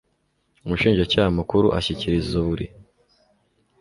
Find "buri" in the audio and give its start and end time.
2.47-2.65